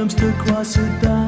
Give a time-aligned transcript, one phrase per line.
[0.00, 1.19] Someone glimpsed across a dance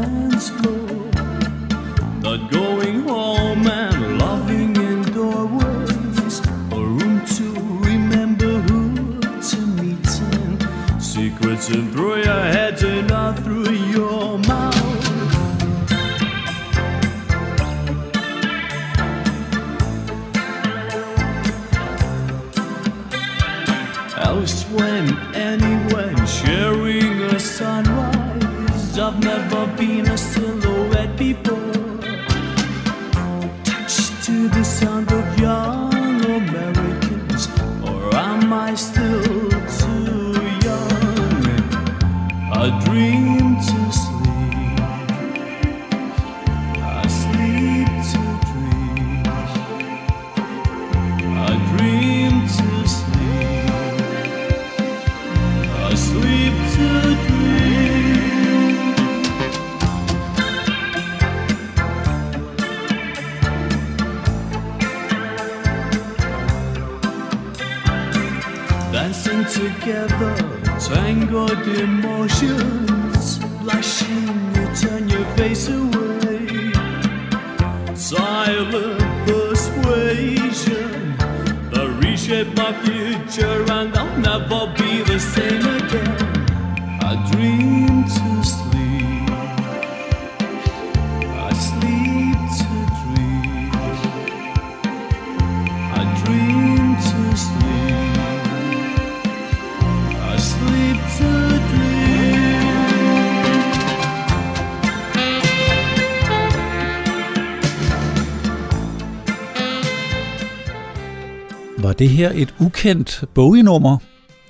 [111.79, 113.99] Var det her et ukendt Bowie-nummer?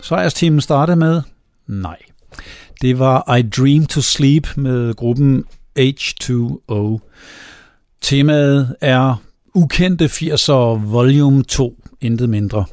[0.03, 1.23] Sejrsteamen startede med?
[1.67, 1.97] Nej.
[2.83, 5.45] Det var I Dream to Sleep med gruppen
[5.79, 6.99] H2O.
[8.01, 9.23] Temaet er
[9.55, 10.53] ukendte 80'er
[10.91, 12.65] volume 2, intet mindre.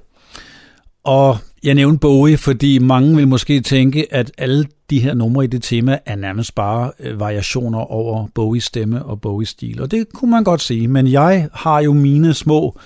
[1.04, 5.48] Og jeg nævnte Bowie, fordi mange vil måske tænke, at alle de her numre i
[5.48, 9.82] det tema er nærmest bare øh, variationer over Bowies stemme og Bowies stil.
[9.82, 12.80] Og det kunne man godt sige, men jeg har jo mine små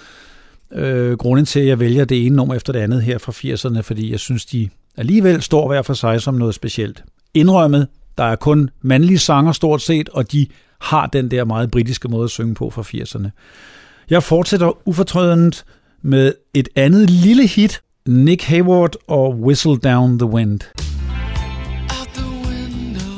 [0.72, 3.82] øh, grunde til, at jeg vælger det ene nummer efter det andet her fra 80'erne,
[3.82, 7.04] fordi jeg synes, de alligevel står hver for sig som noget specielt.
[7.34, 7.88] Indrømmet,
[8.18, 10.48] der er kun mandlige sanger stort set, og de
[10.82, 13.30] har den der meget britiske måde at synge på fra 80'erne.
[14.10, 15.66] Jeg fortsætter ufortrødent
[16.02, 20.60] med et andet lille hit, Nick Hayward og Whistle Down the Wind.
[22.00, 23.14] Out the window,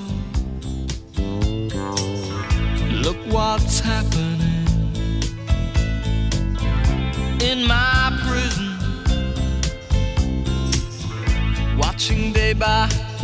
[3.03, 4.69] look what's happening
[7.51, 8.71] in my prison.
[11.77, 13.14] Watching day by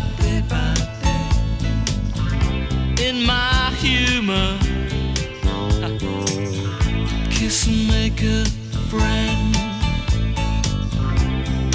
[3.01, 4.57] in my humor.
[7.31, 8.45] Kiss and make a
[8.89, 9.55] friend.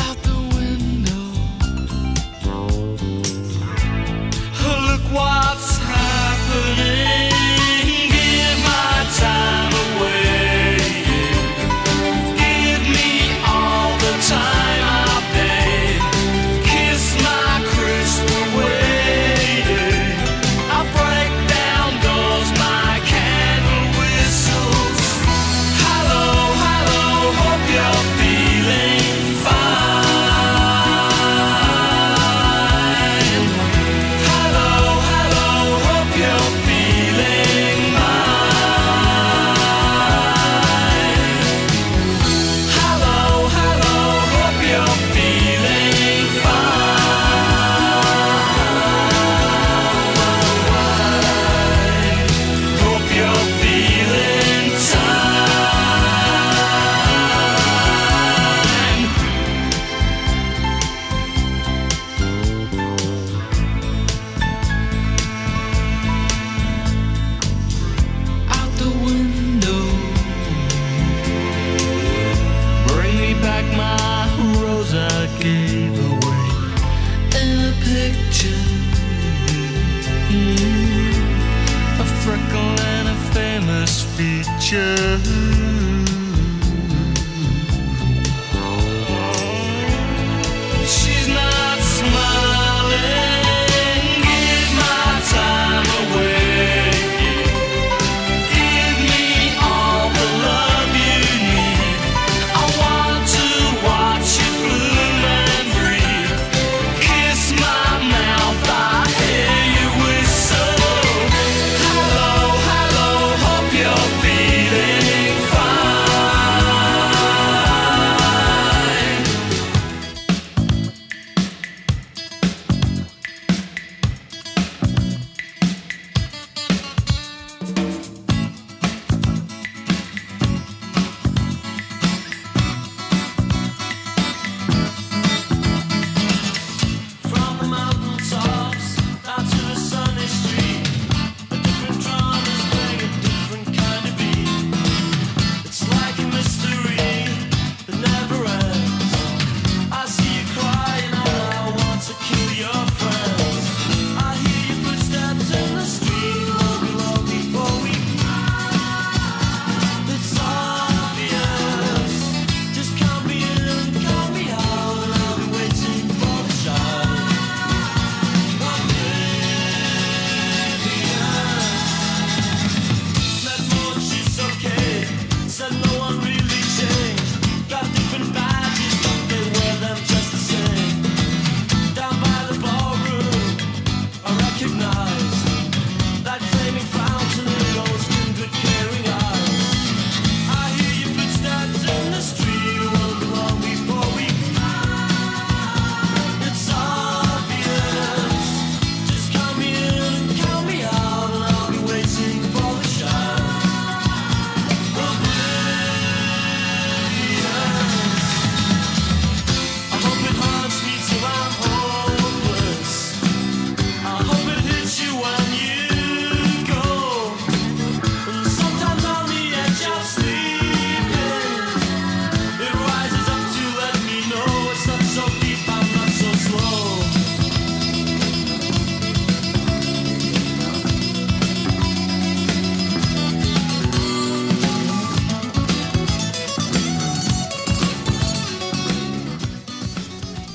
[0.06, 1.26] Out the window.
[4.62, 5.75] Oh, look what's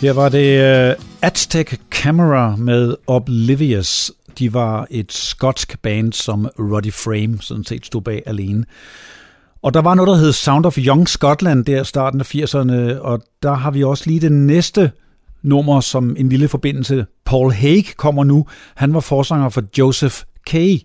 [0.01, 4.11] Her var det uh, Aztec Camera med Oblivious.
[4.39, 8.65] De var et skotsk band, som Roddy Frame sådan set stod bag alene.
[9.61, 13.21] Og der var noget, der hed Sound of Young Scotland der starten af 80'erne, og
[13.43, 14.91] der har vi også lige det næste
[15.43, 17.05] nummer som en lille forbindelse.
[17.25, 18.45] Paul Haig kommer nu.
[18.75, 20.15] Han var forsanger for Joseph
[20.47, 20.77] Kay.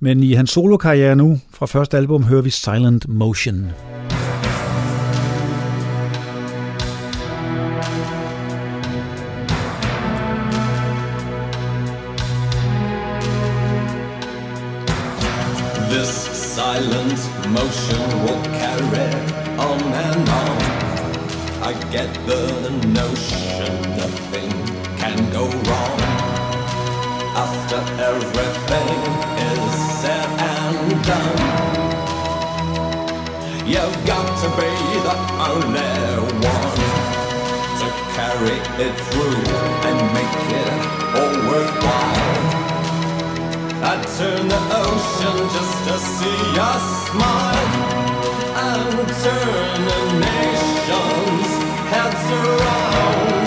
[0.00, 3.54] Men i hans solokarriere nu, fra første album, hører vi Silent Motion.
[3.54, 4.29] silent motion
[18.24, 19.10] will carry
[19.58, 20.56] on and on.
[21.62, 24.50] I get the notion nothing
[24.96, 26.00] can go wrong.
[27.44, 27.80] After
[28.10, 29.00] everything
[29.50, 31.40] is said and done,
[33.66, 34.72] you've got to be
[35.08, 35.16] the
[35.50, 35.92] only
[36.48, 36.80] one
[37.80, 39.42] to carry it through
[39.88, 40.72] and make it
[41.18, 42.59] all worthwhile.
[43.82, 47.70] I'd turn the ocean just to see your smile
[48.66, 51.50] and turn the nation's
[51.90, 53.39] heads around.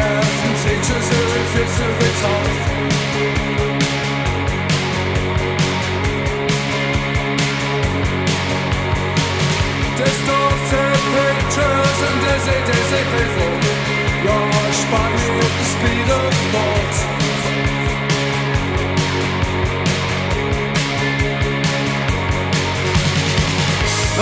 [0.00, 2.58] gas and pictures of it fits every time.
[10.00, 13.52] Distorted pictures and dizzy, dizzy people
[14.28, 16.96] rush by me at the speed of thought.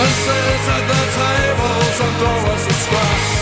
[0.01, 3.18] And sit at the tables and throw us a scrap.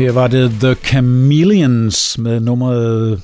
[0.00, 3.22] Her var det The Chameleons med nummeret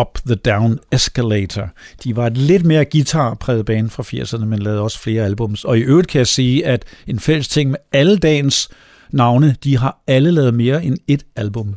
[0.00, 1.70] Up the Down Escalator.
[2.04, 5.64] De var et lidt mere guitarpræget band fra 80'erne, men lavede også flere albums.
[5.64, 8.68] Og i øvrigt kan jeg sige, at en fælles ting med alle dagens
[9.10, 11.74] navne, de har alle lavet mere end et album.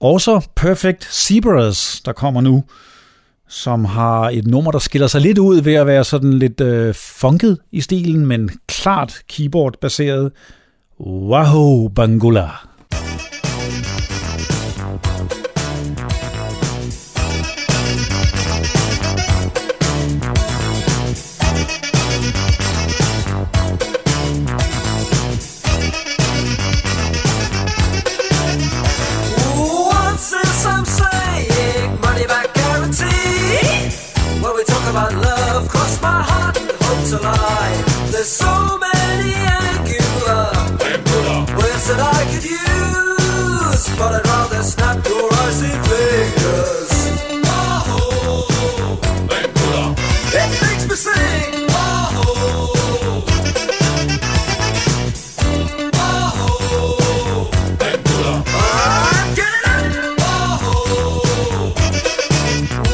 [0.00, 2.64] Også Perfect Zebras, der kommer nu,
[3.48, 6.94] som har et nummer, der skiller sig lidt ud ved at være sådan lidt øh,
[6.94, 10.32] funket i stilen, men klart keyboard-baseret.
[10.98, 12.60] Wahoo Bangula.
[34.40, 38.12] When we talk about love, cross my heart and hope to.
[38.12, 38.83] There's so many
[43.98, 46.90] but I'd rather snap your icy fingers.
[47.46, 48.46] Oh,
[50.32, 51.14] it makes me sing.
[51.14, 51.70] It.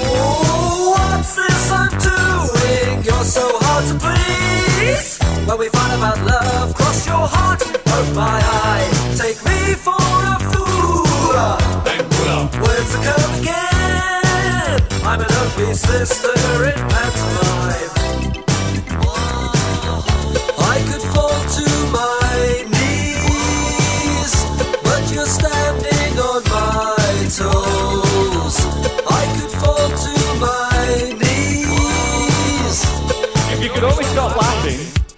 [0.03, 3.05] Oh, what's this I'm doing?
[3.05, 5.19] You're so hard to please.
[5.59, 8.89] We about love, cross your heart, poke my eye.
[9.17, 10.70] Take me for a fool.
[11.41, 14.81] Words are come again.
[15.03, 16.35] I'm an ugly sister
[16.69, 17.93] in pantomime.
[20.59, 21.67] I could fall to
[21.97, 22.41] my
[22.75, 24.33] knees,
[24.85, 28.57] but you're standing on my toes.
[29.09, 30.85] I could fall to my
[31.23, 32.79] knees.
[33.55, 35.10] If you could only stop laughing.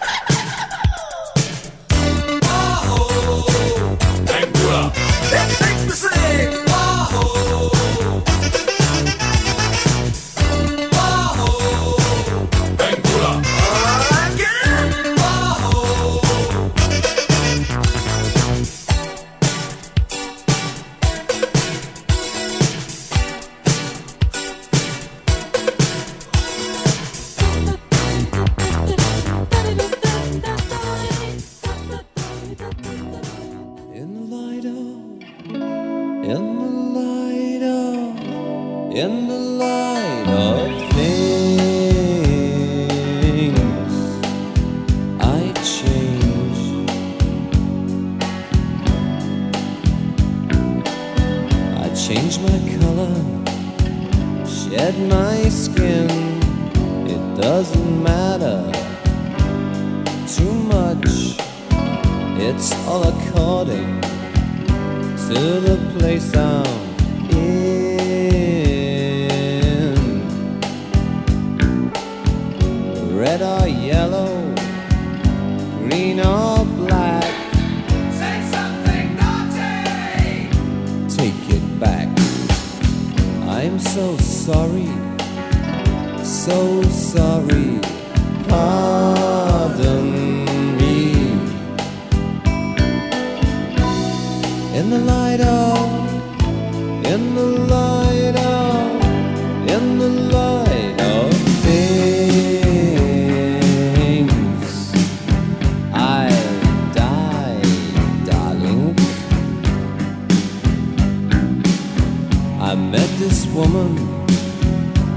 [112.72, 113.98] I met this woman,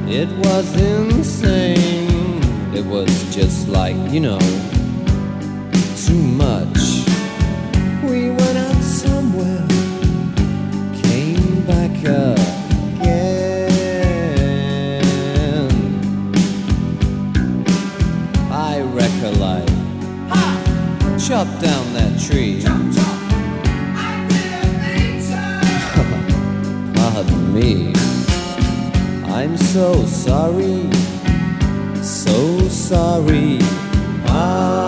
[0.10, 2.44] it was insane.
[2.76, 4.40] It was just like, you know,
[6.06, 7.06] too much.
[8.04, 9.66] We went out somewhere,
[11.02, 12.42] came back again.
[18.52, 19.72] I recollect,
[21.26, 22.62] chop down that tree.
[22.62, 22.85] Pardon
[27.56, 27.94] me,
[29.24, 30.90] I'm so sorry,
[32.04, 33.60] so sorry.
[34.26, 34.85] Pardon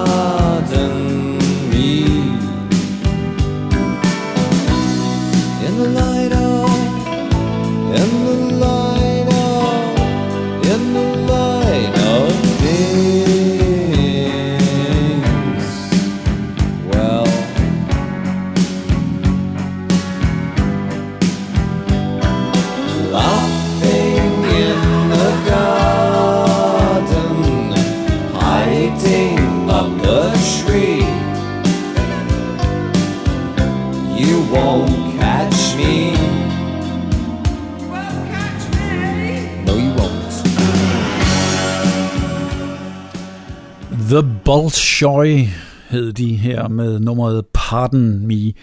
[44.48, 45.50] Bolshoi
[45.90, 48.54] hed de her med nummeret Pardon Me.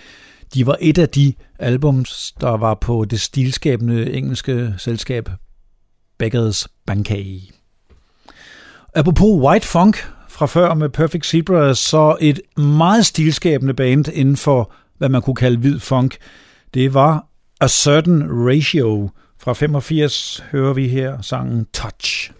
[0.54, 5.28] De var et af de albums, der var på det stilskabende engelske selskab
[6.18, 7.40] Beggars Bankay.
[8.94, 9.96] Apropos White Funk
[10.28, 15.36] fra før med Perfect Zebra, så et meget stilskabende band inden for, hvad man kunne
[15.36, 16.16] kalde hvid funk,
[16.74, 17.26] det var
[17.60, 19.10] A Certain Ratio.
[19.38, 22.30] Fra 85 hører vi her sangen Touch.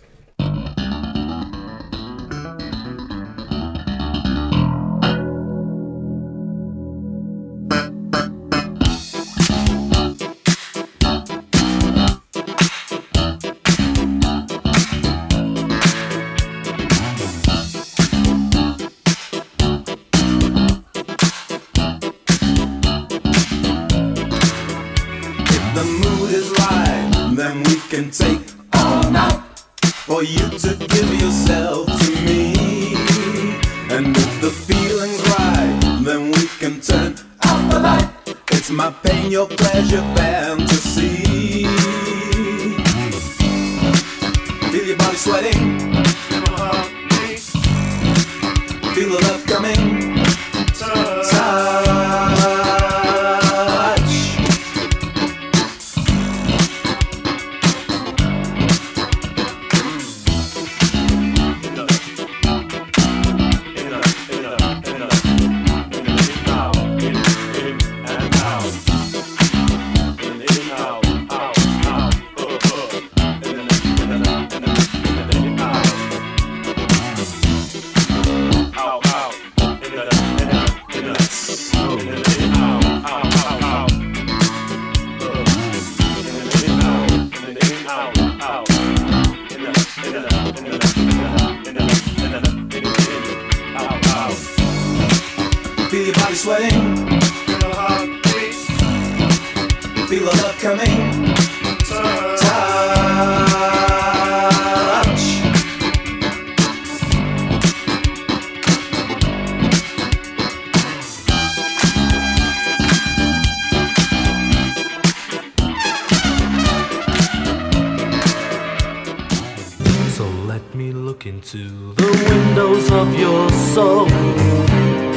[121.54, 124.06] Into the windows of your soul.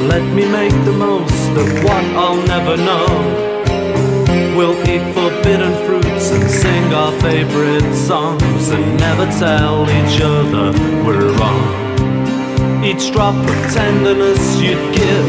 [0.06, 3.06] Let me make the most of what I'll never know.
[4.56, 10.72] We'll eat forbidden fruits and sing our favorite songs and never tell each other
[11.04, 12.84] we're wrong.
[12.84, 15.28] Each drop of tenderness you'd give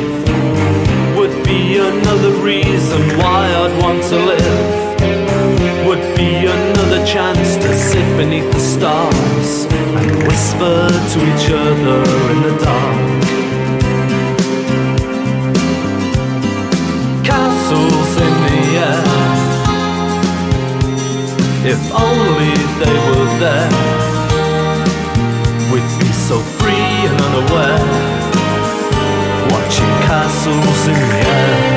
[1.18, 8.18] would be another reason why I'd want to live would be another chance to sit
[8.18, 12.02] beneath the stars and whisper to each other
[12.34, 12.98] in the dark.
[17.24, 19.04] Castles in the air.
[21.74, 23.72] If only they were there,
[25.72, 27.86] we'd be so free and unaware.
[29.52, 31.69] Watching castles in the air.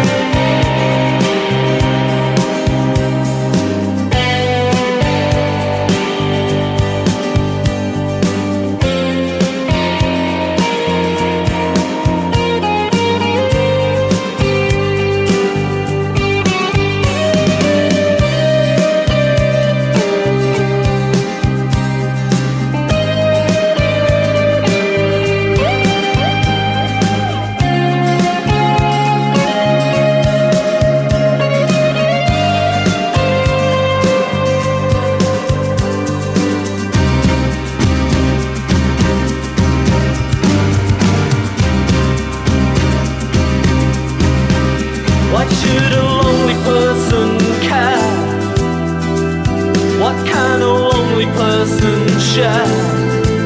[52.33, 52.65] Share?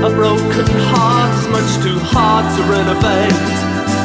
[0.07, 3.35] A broken heart is much too hard to renovate.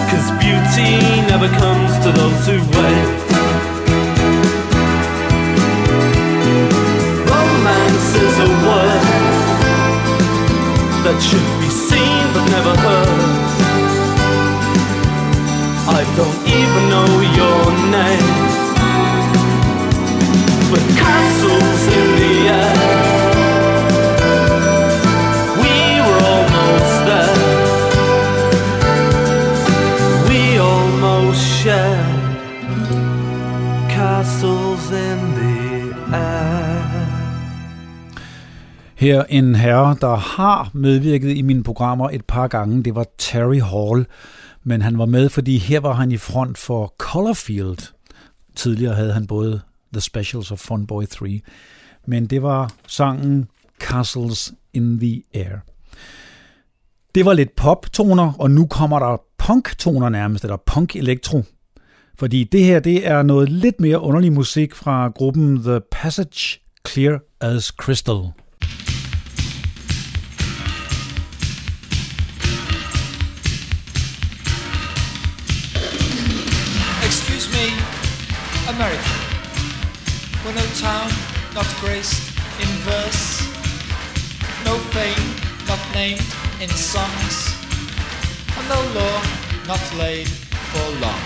[0.09, 0.97] Cause beauty
[1.29, 3.09] never comes to those who wait.
[7.29, 9.05] Romance is a word
[11.05, 13.61] that should be seen but never heard.
[15.93, 17.61] I don't even know your
[17.97, 18.61] name.
[20.71, 21.70] But castles
[39.01, 43.61] Her en herre, der har medvirket i mine programmer et par gange, det var Terry
[43.61, 44.05] Hall.
[44.63, 47.93] Men han var med, fordi her var han i front for Colorfield.
[48.55, 49.61] Tidligere havde han både
[49.93, 51.41] The Specials og Fun Boy 3.
[52.07, 53.47] Men det var sangen
[53.79, 55.57] Castles in the Air.
[57.15, 61.43] Det var lidt pop-toner, og nu kommer der punk-toner nærmest, eller punk-elektro.
[62.15, 67.19] Fordi det her, det er noget lidt mere underlig musik fra gruppen The Passage Clear
[67.39, 68.40] as Crystal.
[78.75, 79.11] America.
[80.45, 81.11] We're no town,
[81.53, 82.31] not graced
[82.61, 83.43] in verse.
[84.63, 85.27] No fame,
[85.67, 86.23] not named
[86.63, 87.35] in songs.
[88.55, 89.17] And no law,
[89.67, 90.29] not laid
[90.71, 91.19] for long.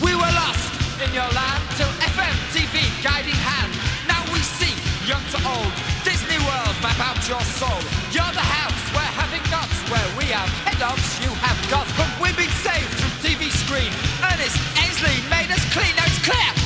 [0.00, 0.72] We were lost
[1.04, 3.72] in your land till FM, TV, guiding hand.
[4.08, 4.72] Now we see,
[5.04, 7.80] young to old, Disney World map out your soul.
[8.08, 11.92] You're the house, we're having nuts, where we have head ups, you have guts.
[11.92, 14.07] But we've been saved through TV screen.
[16.28, 16.57] Clean,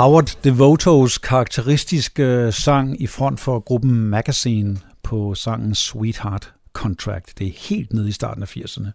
[0.00, 7.38] Howard Devotos karakteristiske øh, sang i front for gruppen Magazine på sangen Sweetheart Contract.
[7.38, 8.90] Det er helt nede i starten af 80'erne.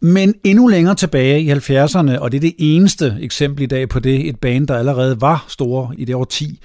[0.00, 3.98] Men endnu længere tilbage i 70'erne, og det er det eneste eksempel i dag på
[3.98, 6.60] det, et band, der allerede var store i det år 10,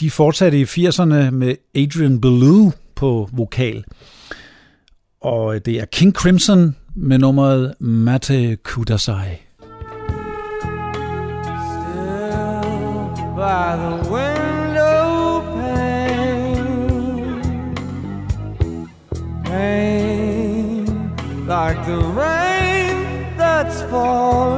[0.00, 3.84] de fortsatte i 80'erne med Adrian Belew på vokal.
[5.20, 9.47] Og øh, det er King Crimson med nummeret Mate Kudasai.
[13.38, 16.64] By the window pane,
[19.44, 20.84] pain
[21.46, 22.96] like the rain
[23.36, 24.57] that's falling.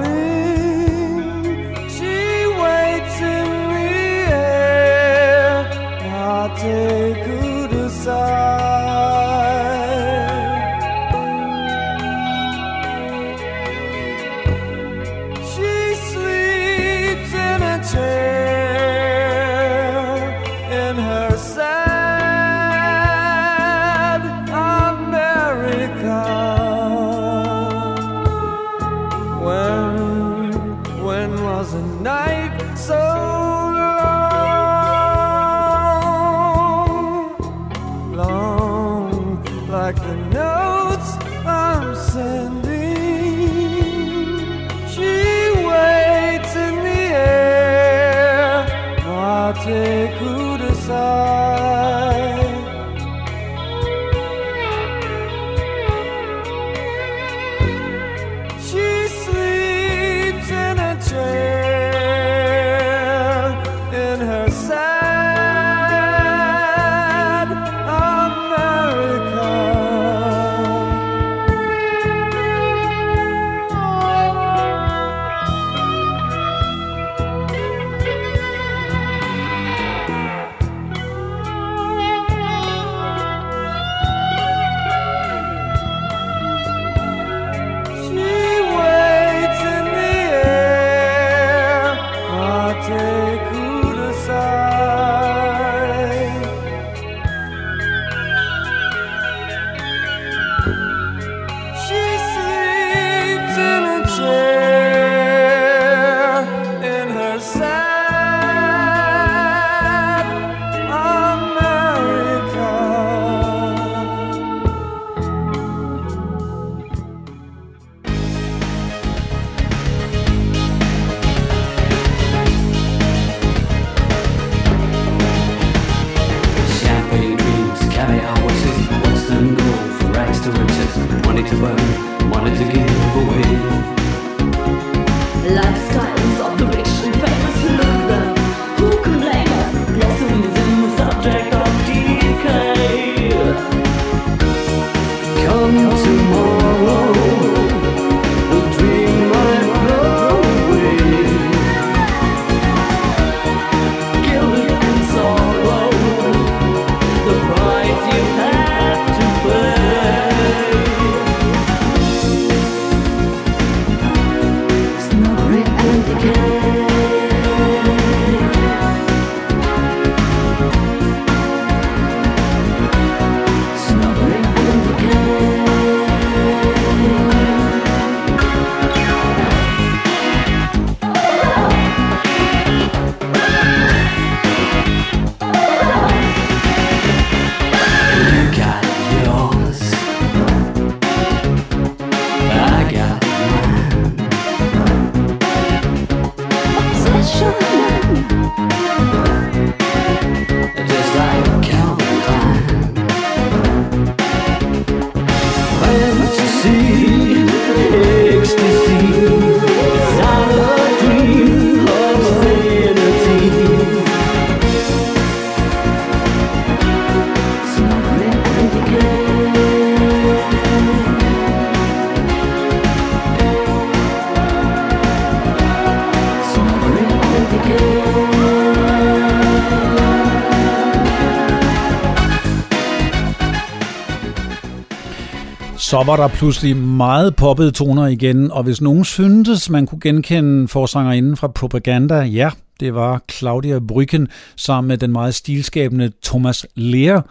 [235.91, 240.69] Så var der pludselig meget poppede toner igen, og hvis nogen syntes, man kunne genkende
[240.69, 242.51] forsangerinden fra Propaganda, ja,
[242.81, 244.27] det var Claudia Brücken
[244.57, 247.27] sammen med den meget stilskabende Thomas Lear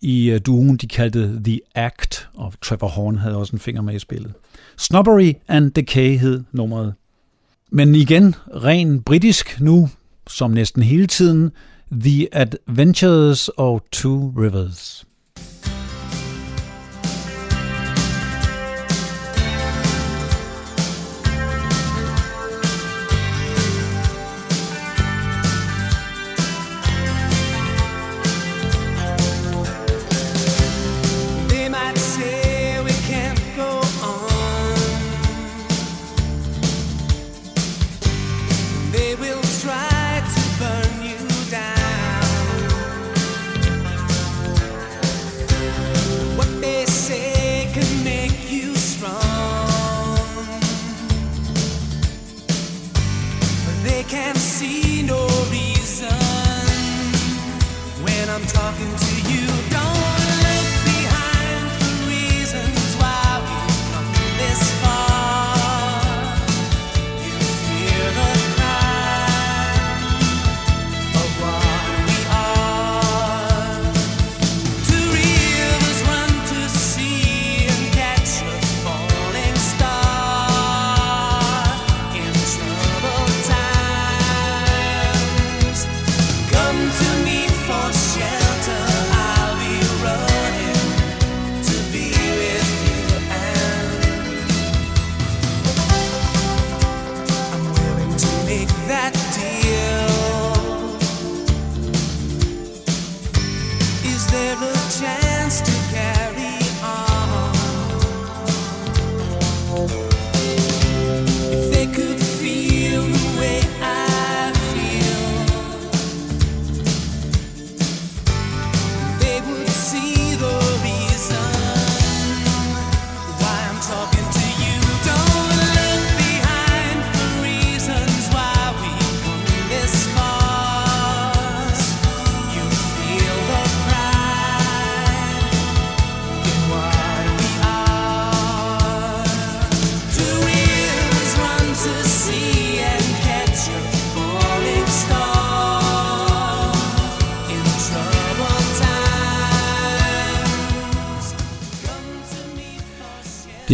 [0.00, 3.94] i øh, duen, de kaldte The Act, og Trevor Horn havde også en finger med
[3.94, 4.32] i spillet.
[4.78, 6.94] Snobbery and Decay hed nummeret.
[7.70, 9.88] Men igen, ren britisk nu,
[10.26, 11.50] som næsten hele tiden,
[11.92, 15.05] The Adventures of Two Rivers.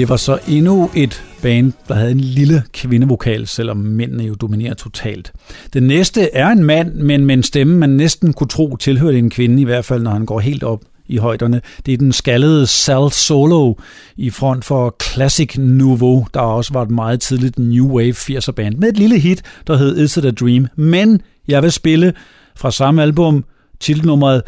[0.02, 4.74] Det var så endnu et band, der havde en lille kvindevokal, selvom mændene jo dominerer
[4.74, 5.32] totalt.
[5.72, 9.30] Den næste er en mand, men med en stemme, man næsten kunne tro tilhørte en
[9.30, 11.60] kvinde, i hvert fald når han går helt op i højderne.
[11.86, 13.74] Det er den skaldede Sal Solo
[14.16, 18.74] i front for Classic Nouveau, der også var et meget tidligt New Wave 80'er band,
[18.74, 20.66] med et lille hit, der hed Is It A Dream.
[20.76, 22.14] Men jeg vil spille
[22.56, 23.44] fra samme album
[23.80, 24.42] titelnummeret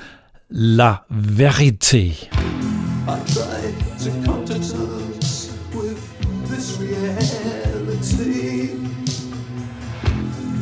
[0.51, 1.97] La Verité.
[3.07, 4.44] I tried to come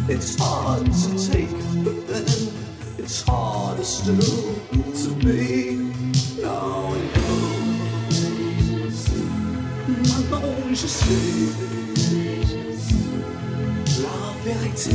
[0.09, 1.49] It's hard to take,
[1.85, 2.27] but then
[2.99, 5.77] it's harder still to be.
[6.43, 9.09] Now goes.
[9.89, 11.53] Maintenant je sais
[14.03, 14.91] la vérité.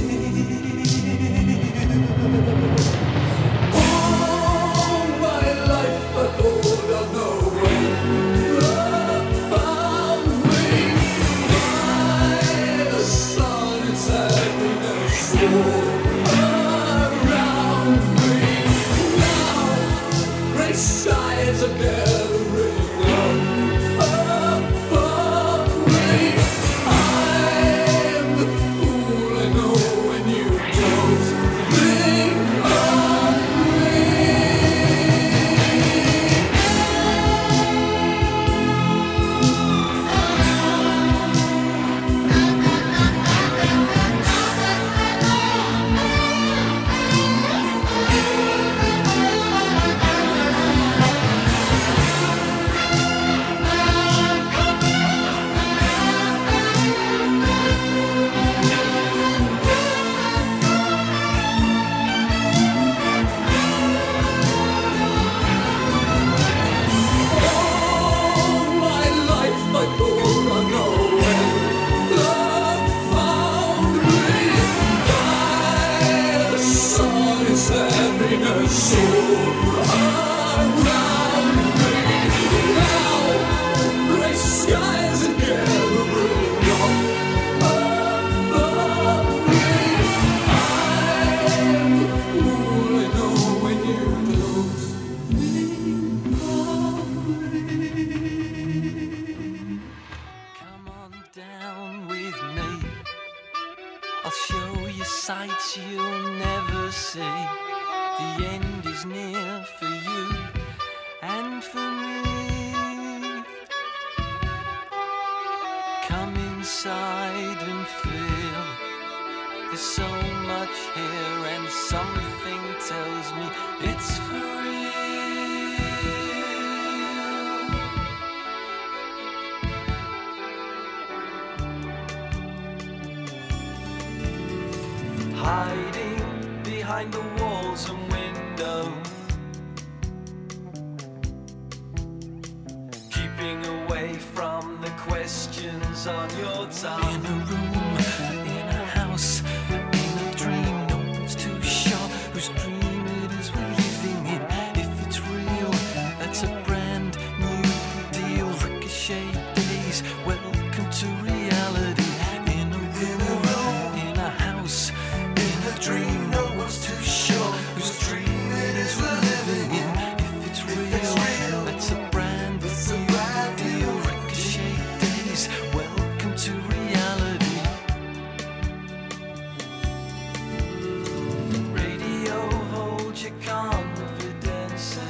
[183.42, 185.02] Confidences.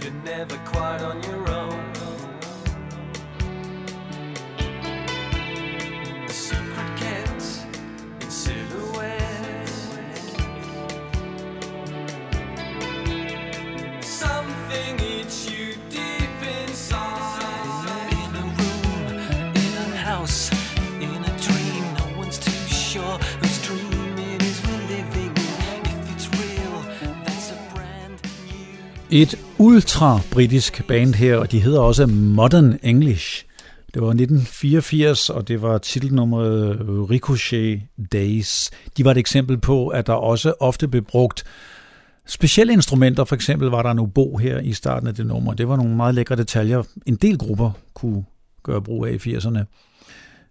[0.00, 1.47] You're never quite on your own.
[29.78, 33.44] Ultra-britisk band her, og de hedder også Modern English.
[33.94, 36.76] Det var 1984, og det var titelnummeret
[37.10, 38.70] Ricochet Days.
[38.96, 41.44] De var et eksempel på, at der også ofte blev brugt
[42.26, 43.24] specielle instrumenter.
[43.24, 45.54] For eksempel var der en obo her i starten af det nummer.
[45.54, 48.24] Det var nogle meget lækre detaljer, en del grupper kunne
[48.62, 49.58] gøre brug af i 80'erne.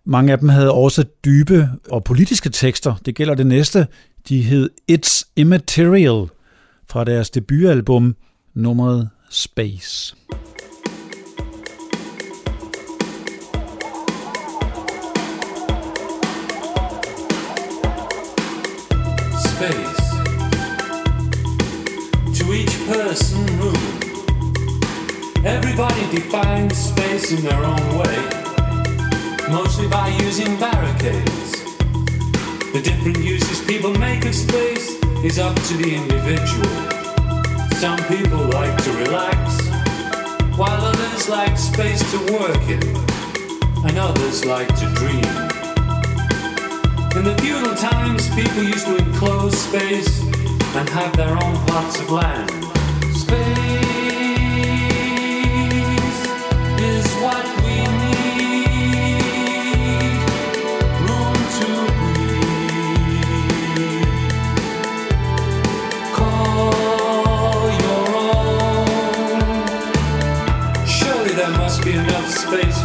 [0.05, 2.95] Mange af dem havde også dybe og politiske tekster.
[3.05, 3.87] Det gælder det næste.
[4.29, 6.27] De hed It's Immaterial
[6.89, 8.15] fra deres debutalbum
[8.53, 10.13] nummeret Space.
[19.57, 20.09] space.
[22.37, 23.73] To each person, room.
[25.43, 28.19] Everybody defines space in their own way,
[29.49, 31.51] mostly by using barricades.
[32.73, 34.91] The different uses people make of space
[35.23, 36.96] is up to the individual.
[37.79, 39.69] Some people like to relax,
[40.57, 42.81] while others like space to work in,
[43.85, 45.23] and others like to dream.
[47.15, 52.09] In the feudal times, people used to enclose space and have their own plots of
[52.09, 52.76] land.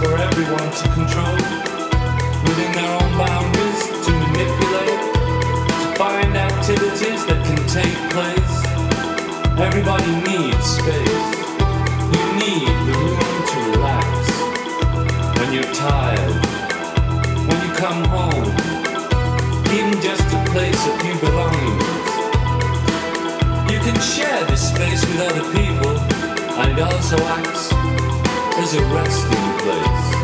[0.03, 1.39] For everyone to control
[2.43, 4.99] within their own boundaries to manipulate,
[5.79, 8.55] to find activities that can take place.
[9.63, 11.29] Everybody needs space.
[12.15, 14.11] You need the room to relax.
[15.39, 16.35] When you're tired,
[17.47, 18.51] when you come home,
[19.71, 22.03] even just a place a few belongings.
[23.71, 25.95] You can share this space with other people,
[26.59, 28.02] and it also acts
[28.59, 30.22] as a resting place.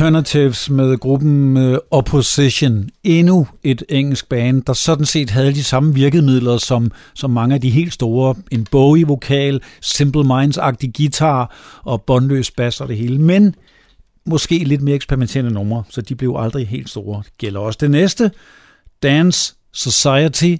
[0.00, 2.88] Alternatives med gruppen øh, Opposition.
[3.04, 7.60] Endnu et engelsk band, der sådan set havde de samme virkemidler som, som mange af
[7.60, 8.34] de helt store.
[8.50, 13.18] En Bowie-vokal, Simple Minds-agtig guitar og båndløs bass og det hele.
[13.18, 13.54] Men
[14.26, 17.22] måske lidt mere eksperimenterende numre, så de blev aldrig helt store.
[17.24, 18.30] Det gælder også det næste.
[19.02, 20.54] Dance Society.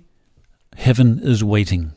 [0.77, 1.93] Heaven is Waiting.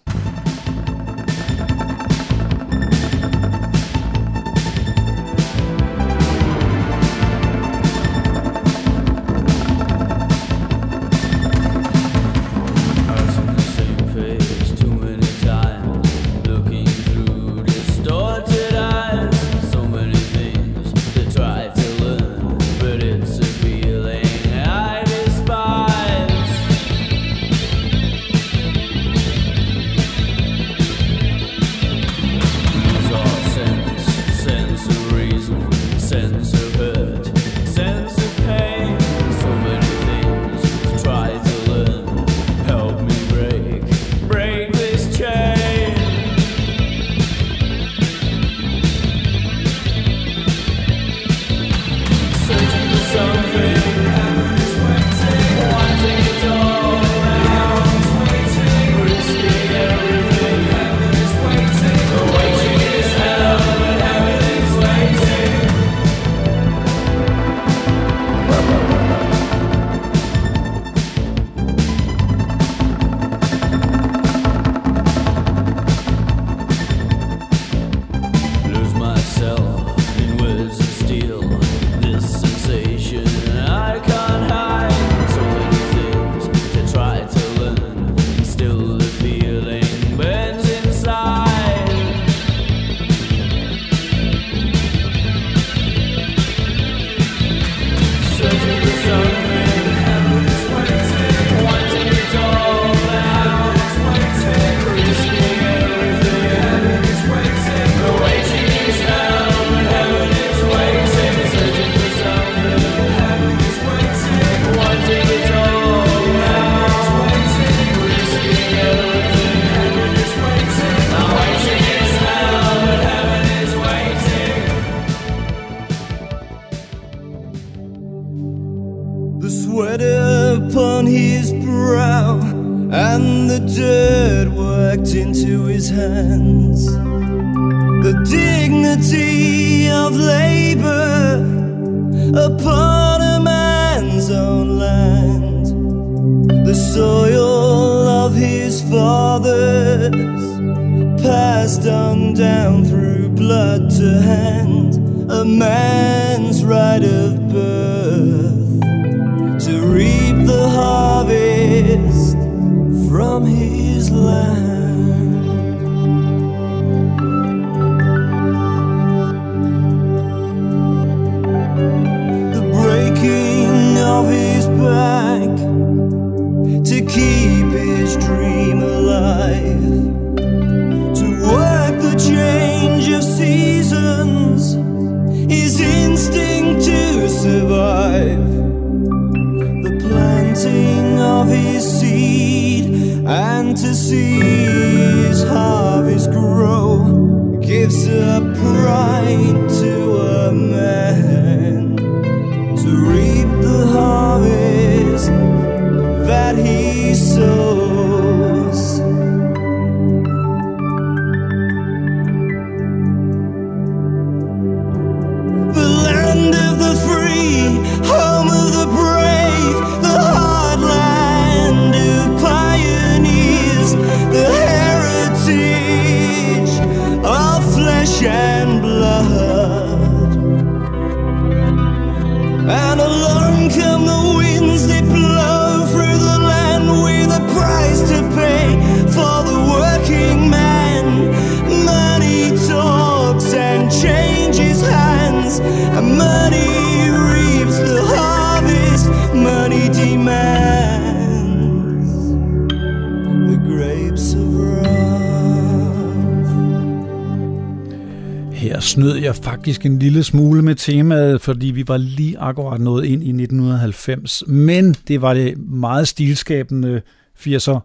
[259.63, 264.43] Faktisk en lille smule med temaet, fordi vi var lige akkurat nået ind i 1990.
[264.47, 267.01] Men det var det meget stilskabende
[267.39, 267.79] 80'er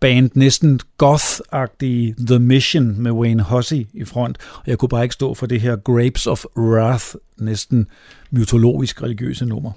[0.00, 4.38] band, næsten goth-agtige The Mission med Wayne Hussey i front.
[4.54, 7.06] Og jeg kunne bare ikke stå for det her Grapes of Wrath,
[7.38, 7.86] næsten
[8.30, 9.72] mytologisk religiøse nummer.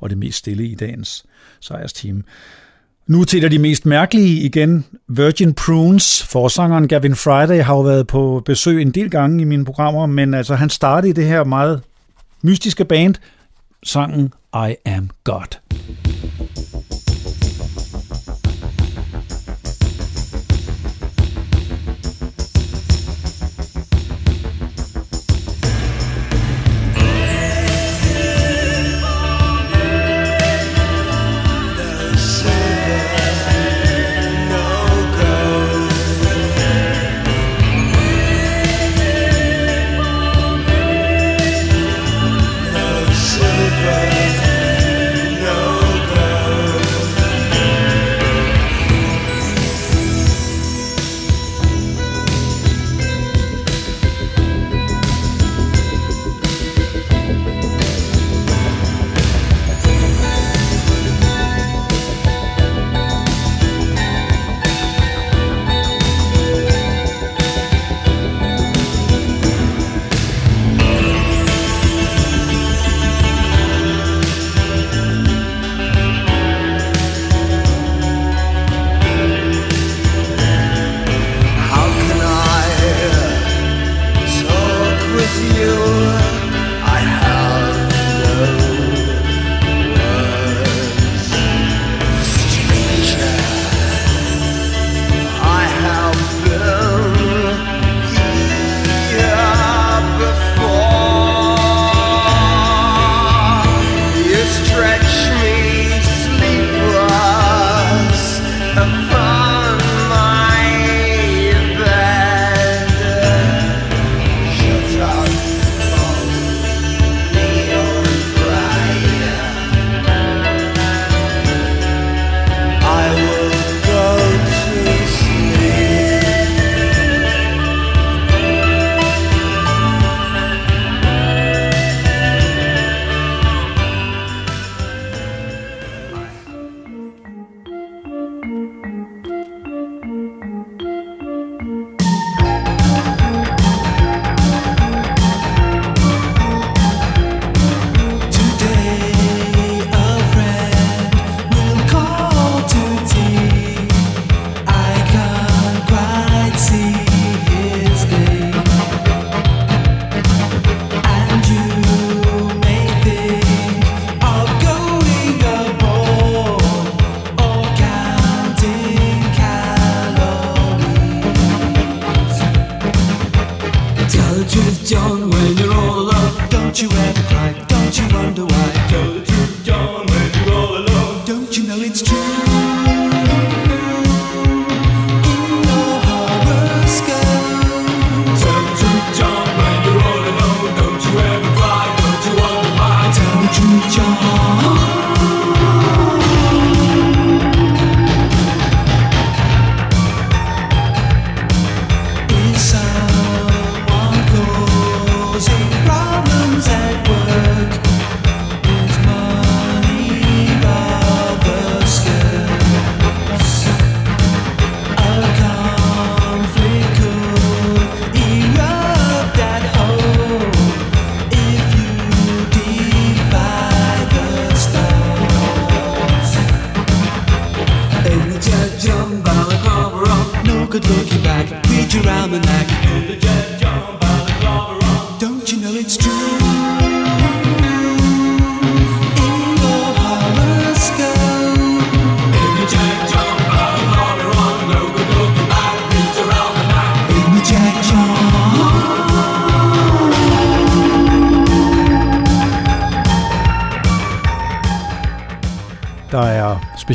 [0.00, 1.24] Og det mest stille i dagens
[1.60, 2.24] sejrsteam.
[3.06, 4.84] Nu til et af de mest mærkelige igen.
[5.08, 9.64] Virgin Prunes, forsangeren Gavin Friday, har jo været på besøg en del gange i mine
[9.64, 11.82] programmer, men altså han startede i det her meget
[12.42, 13.14] mystiske band,
[13.82, 15.58] sangen I Am God.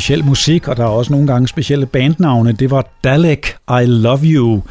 [0.00, 2.52] Speciel musik, og der er også nogle gange specielle bandnavne.
[2.52, 4.62] Det var Dalek, I Love You.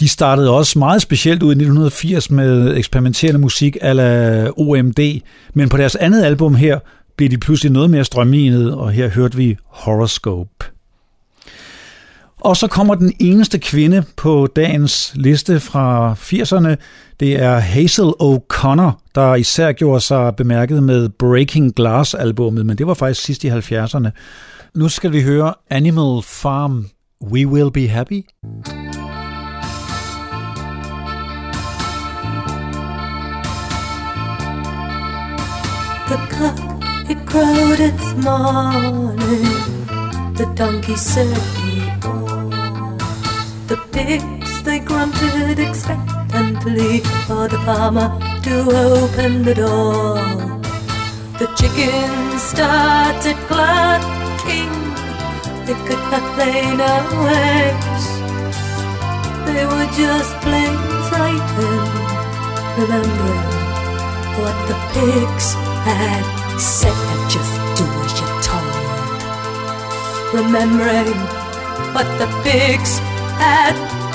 [0.00, 5.20] De startede også meget specielt ud i 1980 med eksperimenterende musik ala OMD,
[5.54, 6.78] men på deres andet album her
[7.16, 10.64] blev de pludselig noget mere strømlignet, og her hørte vi Horoscope.
[12.40, 16.76] Og så kommer den eneste kvinde på dagens liste fra 80'erne.
[17.20, 22.94] Det er Hazel O'Connor, der især gjorde sig bemærket med Breaking Glass-albummet, men det var
[22.94, 24.08] faktisk sidst i 70'erne.
[24.74, 26.88] Nu skal vi høre Animal Farm,
[27.22, 28.24] We Will Be Happy.
[36.08, 36.58] The cock,
[37.10, 39.46] it crowed its morning.
[40.36, 42.98] The donkey said he bore.
[43.68, 45.32] The pigs, they grunted
[46.32, 48.08] expectantly for the farmer
[48.42, 50.16] to open the door.
[51.38, 54.72] The chickens started clucking.
[55.66, 56.94] They could not lay no
[57.28, 58.04] eggs.
[59.46, 60.76] They were just plain
[61.08, 61.92] frightened,
[62.78, 63.52] remembering
[64.40, 65.54] what the pigs
[65.84, 66.24] had
[66.58, 66.96] said.
[67.28, 68.74] Just do as you're told.
[70.34, 71.18] Remembering
[71.94, 72.98] what the pigs
[73.38, 74.01] had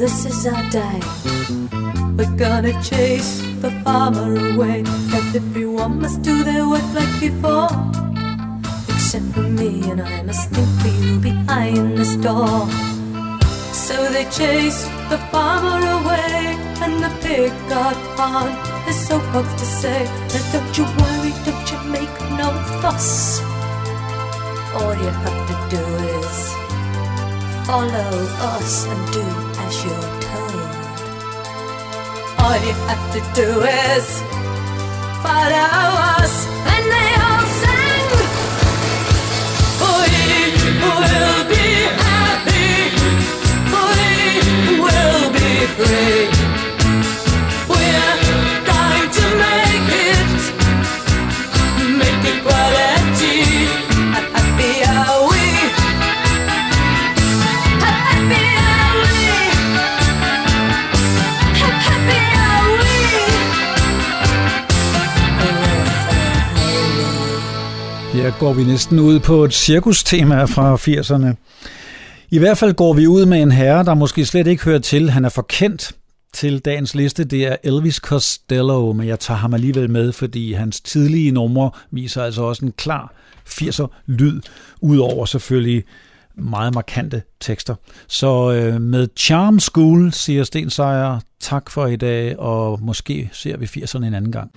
[0.00, 0.98] This is our day.
[2.16, 4.82] We're gonna chase the farmer away.
[5.36, 7.68] Everyone must do their work like before.
[8.88, 12.66] Except for me, and I must think for you behind this door.
[13.76, 18.48] So they chased the farmer away, and the pig got on
[18.86, 22.48] his soapbox to say, "Now Don't you worry, don't you make no
[22.80, 23.42] fuss.
[24.76, 25.84] All you have to do
[26.16, 26.38] is
[27.66, 28.12] follow
[28.56, 29.39] us and do
[29.70, 30.70] as you're told.
[32.42, 33.48] All you have to do
[33.94, 34.06] is
[35.22, 36.34] follow us,
[36.72, 38.08] and they all sang.
[39.82, 41.66] We will be
[42.04, 42.74] happy.
[43.72, 46.49] We will be free.
[68.20, 71.34] Her går vi næsten ud på et cirkustema fra 80'erne.
[72.30, 75.10] I hvert fald går vi ud med en herre, der måske slet ikke hører til.
[75.10, 75.92] Han er forkendt
[76.32, 77.24] til dagens liste.
[77.24, 82.22] Det er Elvis Costello, men jeg tager ham alligevel med, fordi hans tidlige numre viser
[82.22, 83.12] altså også en klar
[83.48, 84.40] 80'er lyd,
[84.80, 85.84] udover selvfølgelig
[86.34, 87.74] meget markante tekster.
[88.08, 93.56] Så øh, med Charm School siger Sten Sejer tak for i dag, og måske ser
[93.56, 94.50] vi 80'erne en anden gang.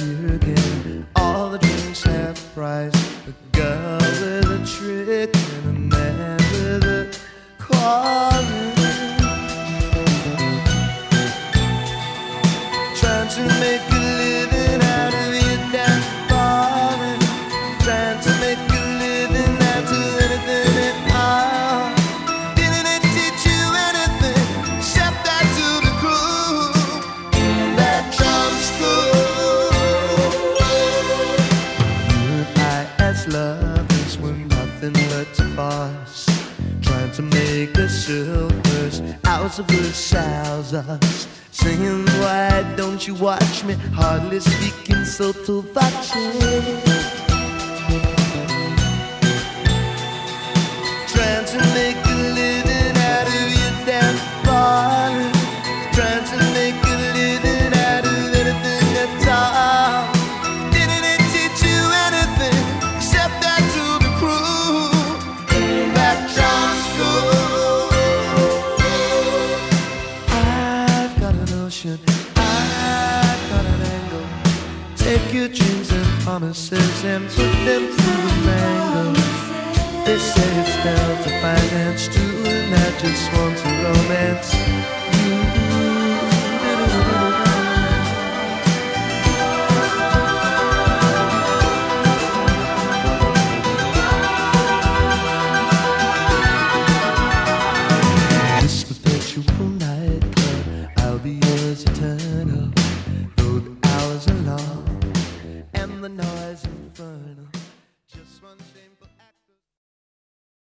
[0.00, 0.79] you again.